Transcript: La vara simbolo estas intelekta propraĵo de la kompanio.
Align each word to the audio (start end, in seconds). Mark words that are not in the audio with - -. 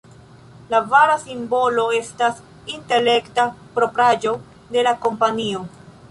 La 0.69 0.77
vara 0.91 1.17
simbolo 1.23 1.83
estas 1.97 2.39
intelekta 2.75 3.45
propraĵo 3.75 4.33
de 4.77 4.87
la 4.89 4.95
kompanio. 5.05 5.63